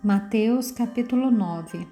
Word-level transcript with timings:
Mateus 0.00 0.70
capítulo 0.70 1.28
9 1.28 1.88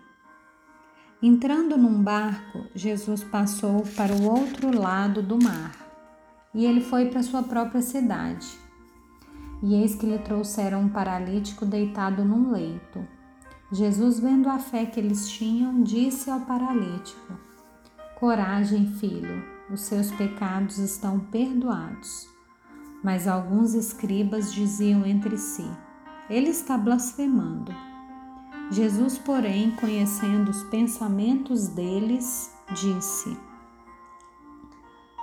Entrando 1.21 1.77
num 1.77 2.01
barco, 2.01 2.65
Jesus 2.73 3.25
passou 3.25 3.83
para 3.97 4.13
o 4.13 4.23
outro 4.23 4.73
lado 4.79 5.21
do 5.21 5.37
mar 5.43 5.73
e 6.55 6.65
ele 6.65 6.81
foi 6.81 7.07
para 7.07 7.25
sua 7.25 7.43
própria 7.43 7.83
cidade. 7.83 8.47
E 9.61 9.75
eis 9.75 9.97
que 9.97 10.07
lhe 10.07 10.21
trouxeram 10.21 10.83
um 10.83 10.89
paralítico 10.89 11.67
deitado 11.67 12.25
num 12.25 12.53
leito. 12.53 13.05
Jesus, 13.73 14.21
vendo 14.21 14.49
a 14.49 14.61
fé 14.61 14.87
que 14.87 15.01
eles 15.01 15.29
tinham, 15.29 15.83
disse 15.83 16.31
ao 16.31 16.43
paralítico: 16.43 17.37
Coragem, 18.21 18.87
filho, 18.87 19.45
os 19.69 19.81
seus 19.81 20.13
pecados 20.13 20.79
estão 20.79 21.19
perdoados. 21.19 22.29
Mas 23.03 23.27
alguns 23.27 23.75
escribas 23.75 24.55
diziam 24.55 25.05
entre 25.05 25.37
si: 25.37 25.69
Ele 26.31 26.51
está 26.51 26.79
blasfemando. 26.79 27.86
Jesus, 28.71 29.17
porém, 29.17 29.71
conhecendo 29.73 30.51
os 30.51 30.65
pensamentos 30.65 31.69
deles, 31.69 32.53
disse: 32.73 33.37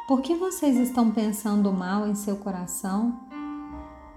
Por 0.08 0.22
que 0.22 0.36
vocês 0.36 0.78
estão 0.78 1.12
pensando 1.12 1.72
mal 1.74 2.08
em 2.08 2.16
seu 2.16 2.38
coração? 2.38 3.20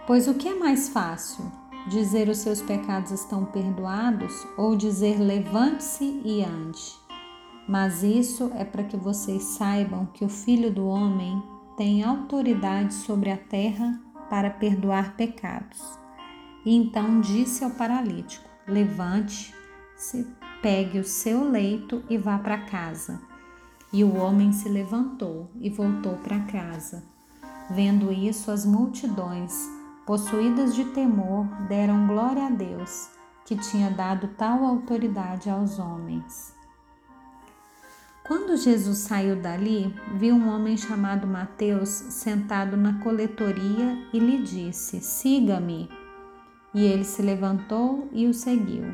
Pois 0.07 0.29
o 0.29 0.35
que 0.35 0.49
é 0.49 0.55
mais 0.55 0.89
fácil, 0.89 1.45
dizer 1.89 2.29
os 2.29 2.39
seus 2.39 2.63
pecados 2.63 3.11
estão 3.11 3.45
perdoados 3.45 4.47
ou 4.57 4.77
dizer 4.77 5.19
levante-se 5.19 6.21
e 6.25 6.45
ande? 6.45 6.95
Mas 7.69 8.05
isso 8.05 8.53
é 8.55 8.65
para 8.65 8.85
que 8.85 8.97
vocês 8.97 9.43
saibam 9.43 10.07
que 10.07 10.25
o 10.25 10.29
Filho 10.29 10.73
do 10.73 10.87
Homem 10.87 11.43
tem 11.77 12.05
autoridade 12.05 12.95
sobre 12.95 13.31
a 13.31 13.37
terra 13.37 14.01
para 14.31 14.51
perdoar 14.51 15.17
pecados. 15.17 15.83
E 16.65 16.77
então 16.77 17.21
disse 17.21 17.65
ao 17.65 17.71
paralítico: 17.71 18.56
Levante-se, 18.69 20.27
pegue 20.61 20.99
o 20.99 21.05
seu 21.05 21.49
leito 21.49 22.03
e 22.11 22.19
vá 22.19 22.39
para 22.39 22.59
casa. 22.59 23.21
E 23.93 24.03
o 24.03 24.17
homem 24.17 24.53
se 24.53 24.69
levantou 24.69 25.49
e 25.61 25.71
voltou 25.71 26.17
para 26.17 26.41
casa. 26.41 27.05
Vendo 27.71 28.13
isso, 28.13 28.51
as 28.51 28.67
multidões, 28.67 29.53
possuídas 30.05 30.75
de 30.75 30.85
temor, 30.87 31.47
deram 31.69 32.07
glória 32.07 32.47
a 32.47 32.51
Deus, 32.51 33.09
que 33.45 33.57
tinha 33.57 33.91
dado 33.91 34.29
tal 34.37 34.65
autoridade 34.65 35.49
aos 35.49 35.79
homens. 35.79 36.55
Quando 38.27 38.57
Jesus 38.57 38.99
saiu 38.99 39.37
dali, 39.37 39.95
viu 40.17 40.35
um 40.35 40.49
homem 40.49 40.77
chamado 40.77 41.29
Mateus 41.29 41.89
sentado 41.89 42.77
na 42.77 43.01
coletoria 43.01 43.97
e 44.13 44.19
lhe 44.19 44.43
disse: 44.43 45.01
Siga-me. 45.01 45.89
E 46.77 46.85
ele 46.85 47.05
se 47.05 47.23
levantou 47.23 48.07
e 48.13 48.27
o 48.27 48.35
seguiu. 48.35 48.85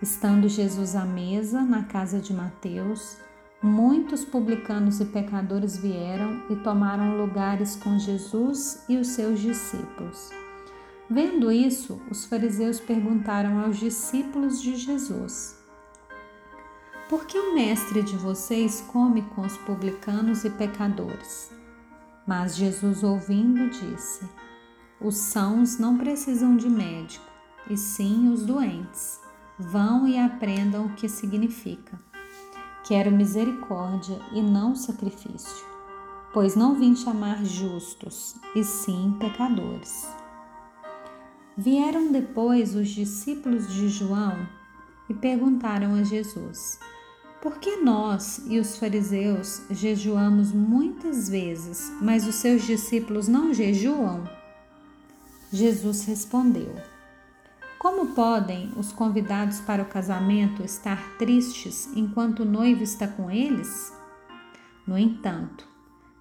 Estando 0.00 0.48
Jesus 0.48 0.96
à 0.96 1.04
mesa 1.04 1.60
na 1.60 1.84
casa 1.84 2.18
de 2.20 2.32
Mateus, 2.32 3.18
muitos 3.62 4.24
publicanos 4.24 4.98
e 4.98 5.04
pecadores 5.04 5.76
vieram 5.76 6.42
e 6.48 6.56
tomaram 6.56 7.18
lugares 7.18 7.76
com 7.76 7.98
Jesus 7.98 8.82
e 8.88 8.96
os 8.96 9.08
seus 9.08 9.40
discípulos. 9.40 10.30
Vendo 11.10 11.52
isso, 11.52 12.00
os 12.10 12.24
fariseus 12.24 12.80
perguntaram 12.80 13.60
aos 13.60 13.76
discípulos 13.76 14.62
de 14.62 14.74
Jesus: 14.74 15.62
Por 17.10 17.26
que 17.26 17.38
o 17.38 17.54
mestre 17.54 18.02
de 18.02 18.16
vocês 18.16 18.80
come 18.90 19.20
com 19.20 19.42
os 19.42 19.58
publicanos 19.58 20.46
e 20.46 20.50
pecadores? 20.50 21.52
Mas 22.26 22.56
Jesus, 22.56 23.04
ouvindo, 23.04 23.68
disse: 23.68 24.26
os 25.00 25.16
sãos 25.16 25.78
não 25.78 25.98
precisam 25.98 26.56
de 26.56 26.68
médico, 26.70 27.26
e 27.68 27.76
sim 27.76 28.28
os 28.32 28.44
doentes. 28.44 29.20
Vão 29.58 30.06
e 30.06 30.18
aprendam 30.18 30.86
o 30.86 30.94
que 30.94 31.08
significa. 31.08 32.00
Quero 32.84 33.10
misericórdia 33.10 34.18
e 34.32 34.40
não 34.40 34.74
sacrifício, 34.74 35.66
pois 36.32 36.54
não 36.54 36.74
vim 36.74 36.94
chamar 36.94 37.44
justos, 37.44 38.36
e 38.54 38.62
sim 38.62 39.16
pecadores. 39.18 40.06
Vieram 41.56 42.12
depois 42.12 42.74
os 42.74 42.88
discípulos 42.88 43.72
de 43.72 43.88
João 43.88 44.46
e 45.08 45.14
perguntaram 45.14 45.94
a 45.94 46.02
Jesus: 46.02 46.78
Por 47.42 47.58
que 47.58 47.76
nós 47.76 48.42
e 48.46 48.58
os 48.58 48.76
fariseus 48.78 49.62
jejuamos 49.70 50.52
muitas 50.52 51.28
vezes, 51.28 51.90
mas 52.00 52.26
os 52.26 52.34
seus 52.36 52.62
discípulos 52.62 53.26
não 53.26 53.52
jejuam? 53.52 54.24
Jesus 55.52 56.04
respondeu: 56.04 56.74
Como 57.78 58.08
podem 58.14 58.72
os 58.76 58.90
convidados 58.90 59.60
para 59.60 59.82
o 59.82 59.86
casamento 59.86 60.64
estar 60.64 61.16
tristes 61.18 61.88
enquanto 61.94 62.40
o 62.40 62.44
noivo 62.44 62.82
está 62.82 63.06
com 63.06 63.30
eles? 63.30 63.92
No 64.84 64.98
entanto, 64.98 65.68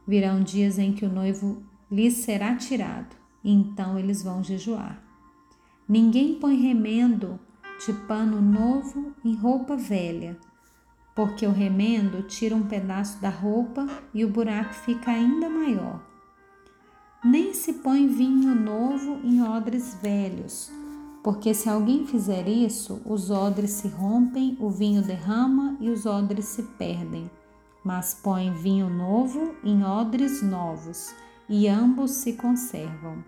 virão 0.07 0.43
dias 0.43 0.77
em 0.77 0.93
que 0.93 1.05
o 1.05 1.11
noivo 1.11 1.63
lhes 1.91 2.17
será 2.17 2.55
tirado, 2.55 3.15
e 3.43 3.51
então 3.51 3.97
eles 3.97 4.21
vão 4.21 4.43
jejuar. 4.43 5.01
Ninguém 5.89 6.35
põe 6.35 6.55
remendo 6.55 7.39
de 7.83 7.93
pano 8.07 8.39
novo 8.39 9.11
em 9.23 9.35
roupa 9.35 9.75
velha, 9.75 10.37
porque 11.15 11.47
o 11.47 11.51
remendo 11.51 12.23
tira 12.23 12.55
um 12.55 12.63
pedaço 12.63 13.19
da 13.19 13.29
roupa 13.29 13.87
e 14.13 14.23
o 14.23 14.29
buraco 14.29 14.73
fica 14.73 15.11
ainda 15.11 15.49
maior 15.49 16.14
nem 17.25 17.55
se 17.55 17.73
põe 17.73 18.05
vinho 18.05 18.53
novo 18.53 19.19
em 19.23 19.41
odres 19.41 19.97
velhos, 19.99 20.69
porque 21.23 21.55
se 21.55 21.67
alguém 21.67 22.05
fizer 22.05 22.47
isso, 22.47 23.01
os 23.03 23.31
odres 23.31 23.71
se 23.71 23.87
rompem, 23.87 24.55
o 24.59 24.69
vinho 24.69 25.01
derrama 25.01 25.75
e 25.79 25.89
os 25.89 26.05
odres 26.05 26.45
se 26.45 26.61
perdem. 26.61 27.27
Mas 27.83 28.13
põe 28.13 28.53
vinho 28.53 28.91
novo 28.91 29.55
em 29.63 29.83
odres 29.83 30.43
novos, 30.43 31.15
e 31.49 31.67
ambos 31.67 32.11
se 32.11 32.33
conservam. 32.33 33.23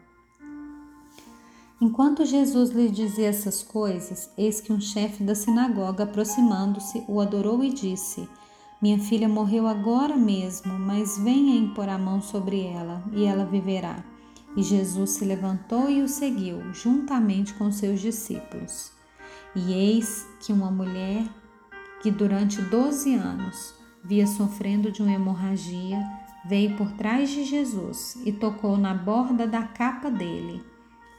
Enquanto 1.81 2.23
Jesus 2.23 2.69
lhe 2.69 2.89
dizia 2.89 3.29
essas 3.29 3.63
coisas, 3.63 4.29
eis 4.37 4.61
que 4.61 4.71
um 4.71 4.79
chefe 4.79 5.23
da 5.23 5.33
sinagoga, 5.33 6.03
aproximando-se, 6.03 7.03
o 7.07 7.19
adorou 7.19 7.63
e 7.63 7.73
disse: 7.73 8.29
minha 8.79 8.99
filha 8.99 9.27
morreu 9.27 9.65
agora 9.65 10.15
mesmo, 10.15 10.77
mas 10.77 11.17
venha 11.17 11.55
impor 11.55 11.89
a 11.89 11.97
mão 11.97 12.21
sobre 12.21 12.63
ela 12.63 13.03
e 13.11 13.25
ela 13.25 13.43
viverá. 13.43 14.03
E 14.55 14.61
Jesus 14.61 15.11
se 15.11 15.25
levantou 15.25 15.89
e 15.89 16.03
o 16.03 16.07
seguiu, 16.07 16.73
juntamente 16.73 17.55
com 17.55 17.71
seus 17.71 17.99
discípulos. 17.99 18.91
E 19.55 19.73
eis 19.73 20.27
que 20.39 20.53
uma 20.53 20.69
mulher 20.69 21.23
que 22.01 22.11
durante 22.11 22.61
doze 22.61 23.15
anos 23.15 23.73
via 24.03 24.27
sofrendo 24.27 24.91
de 24.91 25.01
uma 25.01 25.11
hemorragia 25.11 25.99
veio 26.45 26.77
por 26.77 26.91
trás 26.91 27.31
de 27.31 27.43
Jesus 27.43 28.15
e 28.23 28.31
tocou 28.31 28.77
na 28.77 28.93
borda 28.93 29.47
da 29.47 29.63
capa 29.63 30.11
dele, 30.11 30.63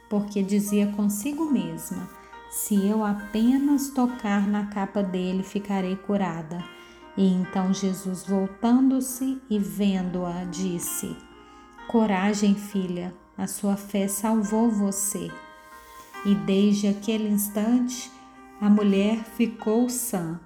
porque 0.09 0.41
dizia 0.41 0.87
consigo 0.93 1.51
mesma: 1.51 2.09
Se 2.49 2.87
eu 2.87 3.03
apenas 3.03 3.89
tocar 3.89 4.47
na 4.47 4.67
capa 4.67 5.03
dele, 5.03 5.43
ficarei 5.43 5.97
curada. 5.97 6.78
E 7.19 7.27
então 7.33 7.73
Jesus, 7.73 8.25
voltando-se 8.25 9.41
e 9.49 9.59
vendo-a, 9.59 10.45
disse: 10.45 11.17
Coragem, 11.89 12.55
filha, 12.55 13.13
a 13.37 13.45
sua 13.45 13.75
fé 13.75 14.07
salvou 14.07 14.71
você. 14.71 15.29
E 16.25 16.33
desde 16.33 16.87
aquele 16.87 17.27
instante, 17.27 18.09
a 18.61 18.69
mulher 18.69 19.25
ficou 19.25 19.89
sã. 19.89 20.39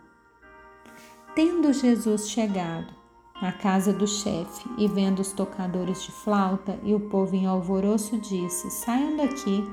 Tendo 1.35 1.71
Jesus 1.71 2.27
chegado 2.27 2.91
à 3.35 3.51
casa 3.51 3.93
do 3.93 4.07
chefe 4.07 4.67
e 4.75 4.87
vendo 4.87 5.19
os 5.19 5.31
tocadores 5.31 6.01
de 6.01 6.11
flauta 6.11 6.79
e 6.81 6.95
o 6.95 7.01
povo 7.01 7.35
em 7.35 7.45
alvoroço, 7.45 8.17
disse: 8.17 8.71
Saiam 8.71 9.15
daqui, 9.15 9.63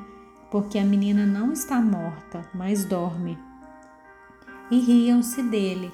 porque 0.50 0.78
a 0.78 0.84
menina 0.84 1.24
não 1.24 1.50
está 1.50 1.80
morta, 1.80 2.46
mas 2.52 2.84
dorme. 2.84 3.38
E 4.70 4.78
riam-se 4.80 5.42
dele. 5.44 5.90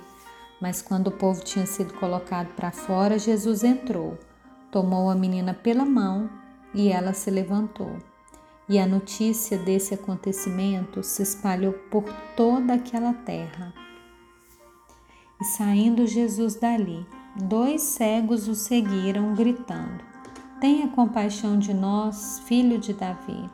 Mas 0.61 0.81
quando 0.81 1.09
o 1.09 1.13
povo 1.13 1.45
tinha 1.45 1.67
sido 1.67 1.95
colocado 1.95 2.55
para 2.55 2.71
fora, 2.71 3.19
Jesus 3.19 3.63
entrou, 3.63 4.19
tomou 4.71 5.11
a 5.11 5.15
menina 5.15 5.53
pela 5.53 5.85
mão 5.85 6.31
e 6.73 6.89
ela 6.89 7.13
se 7.13 7.31
levantou. 7.31 7.97
E 8.69 8.79
a 8.79 8.87
notícia 8.87 9.57
desse 9.59 9.95
acontecimento 9.95 11.03
se 11.03 11.23
espalhou 11.23 11.73
por 11.91 12.05
toda 12.37 12.75
aquela 12.75 13.13
terra. 13.13 13.73
E 15.41 15.45
saindo 15.45 16.07
Jesus 16.07 16.57
dali, 16.57 17.07
dois 17.37 17.83
cegos 17.83 18.49
o 18.49 18.55
seguiram, 18.55 19.35
gritando: 19.35 20.03
Tenha 20.61 20.89
compaixão 20.89 21.59
de 21.59 21.73
nós, 21.73 22.41
filho 22.47 22.79
de 22.79 22.93
Davi. 22.93 23.49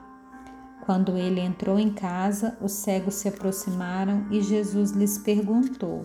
Quando 0.87 1.17
ele 1.17 1.41
entrou 1.41 1.79
em 1.79 1.93
casa, 1.93 2.57
os 2.61 2.73
cegos 2.73 3.15
se 3.15 3.29
aproximaram 3.29 4.27
e 4.31 4.41
Jesus 4.41 4.93
lhes 4.93 5.19
perguntou: 5.19 6.03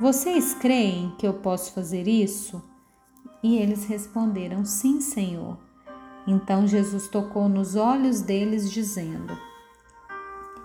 vocês 0.00 0.54
creem 0.54 1.14
que 1.18 1.26
eu 1.26 1.34
posso 1.34 1.72
fazer 1.72 2.08
isso? 2.08 2.62
E 3.42 3.56
eles 3.58 3.84
responderam: 3.86 4.64
Sim, 4.64 5.00
Senhor. 5.00 5.58
Então 6.26 6.66
Jesus 6.66 7.08
tocou 7.08 7.48
nos 7.48 7.76
olhos 7.76 8.20
deles, 8.22 8.70
dizendo: 8.70 9.36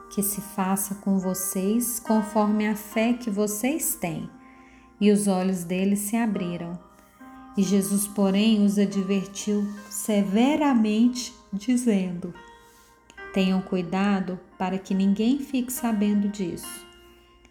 que 0.10 0.24
se 0.24 0.42
faça 0.42 0.96
com 0.96 1.20
vocês 1.20 2.00
conforme 2.00 2.68
a 2.68 2.76
fé 2.76 3.14
que 3.14 3.30
vocês 3.30 3.96
têm. 3.96 4.30
E 5.00 5.12
os 5.12 5.28
olhos 5.28 5.64
deles 5.64 6.00
se 6.00 6.18
abriram. 6.18 6.78
E 7.56 7.64
Jesus, 7.64 8.08
porém, 8.08 8.66
os 8.66 8.78
advertiu 8.78 9.66
severamente, 9.90 11.34
dizendo: 11.54 12.34
Tenham 13.34 13.62
cuidado 13.62 14.40
para 14.58 14.78
que 14.78 14.94
ninguém 14.94 15.40
fique 15.40 15.72
sabendo 15.72 16.28
disso. 16.28 16.89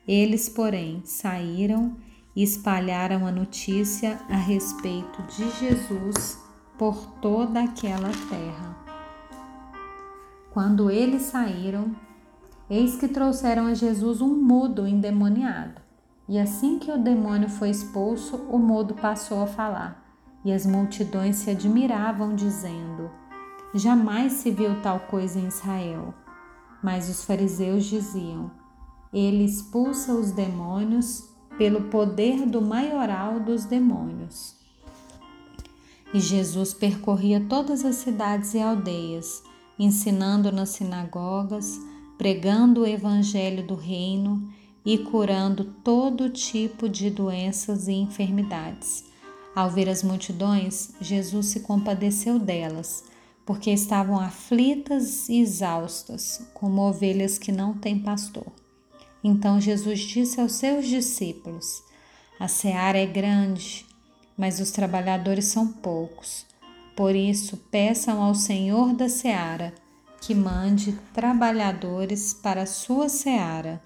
Eles, 0.09 0.49
porém, 0.49 1.03
saíram 1.05 1.95
e 2.35 2.43
espalharam 2.43 3.27
a 3.27 3.31
notícia 3.31 4.19
a 4.31 4.37
respeito 4.37 5.21
de 5.25 5.51
Jesus 5.59 6.43
por 6.79 6.97
toda 7.21 7.63
aquela 7.63 8.09
terra. 8.31 8.77
Quando 10.51 10.91
eles 10.91 11.23
saíram, 11.23 11.95
eis 12.71 12.97
que 12.97 13.07
trouxeram 13.07 13.67
a 13.67 13.75
Jesus 13.75 14.23
um 14.23 14.35
mudo 14.35 14.87
endemoniado. 14.87 15.83
E 16.27 16.39
assim 16.39 16.79
que 16.79 16.91
o 16.91 16.99
demônio 16.99 17.51
foi 17.51 17.69
expulso, 17.69 18.37
o 18.51 18.59
mudo 18.59 18.95
passou 18.95 19.43
a 19.43 19.47
falar, 19.47 20.05
e 20.43 20.53
as 20.53 20.65
multidões 20.65 21.37
se 21.37 21.51
admiravam, 21.51 22.35
dizendo: 22.35 23.11
Jamais 23.75 24.33
se 24.35 24.51
viu 24.51 24.81
tal 24.81 25.01
coisa 25.01 25.39
em 25.39 25.49
Israel. 25.49 26.15
Mas 26.83 27.09
os 27.09 27.25
fariseus 27.25 27.85
diziam: 27.85 28.51
Ele 29.13 29.45
expulsa 29.45 30.13
os 30.13 30.33
demônios 30.33 31.25
pelo 31.57 31.83
poder 31.85 32.47
do 32.47 32.63
maioral 32.63 33.41
dos 33.41 33.65
demônios. 33.65 34.55
E 36.15 36.21
Jesus 36.21 36.73
percorria 36.73 37.45
todas 37.49 37.85
as 37.85 37.97
cidades 37.97 38.55
e 38.55 38.61
aldeias, 38.61 39.43
ensinando 39.79 40.51
nas 40.51 40.71
sinagogas, 40.71 41.79
pregando 42.17 42.83
o 42.83 42.87
evangelho 42.87 43.67
do 43.67 43.75
reino 43.75 44.49
e 44.85 44.99
curando 44.99 45.65
todo 45.85 46.31
tipo 46.31 46.89
de 46.89 47.11
doenças 47.11 47.89
e 47.89 47.93
enfermidades. 47.93 49.05
Ao 49.55 49.71
ver 49.71 49.89
as 49.89 50.03
multidões, 50.03 50.93
Jesus 51.01 51.47
se 51.47 51.61
compadeceu 51.61 52.39
delas, 52.39 53.05
porque 53.45 53.71
estavam 53.71 54.19
aflitas 54.19 55.29
e 55.29 55.41
exaustas, 55.41 56.49
como 56.55 56.83
ovelhas 56.83 57.39
que 57.39 57.51
não 57.51 57.75
têm 57.75 57.99
pastor. 57.99 58.47
Então 59.23 59.61
Jesus 59.61 60.01
disse 60.01 60.41
aos 60.41 60.53
seus 60.53 60.87
discípulos: 60.87 61.83
A 62.39 62.49
seara 62.49 62.99
é 62.99 63.07
grande, 63.07 63.87
mas 64.37 64.61
os 64.61 64.71
trabalhadores 64.71 65.47
são 65.47 65.67
poucos. 65.67 66.47
Por 66.97 67.15
isso, 67.15 67.57
peçam 67.71 68.23
ao 68.23 68.35
Senhor 68.35 68.95
da 68.95 69.09
seara 69.09 69.73
que 70.21 70.35
mande 70.35 70.93
trabalhadores 71.13 72.35
para 72.35 72.63
a 72.63 72.67
sua 72.67 73.09
seara. 73.09 73.81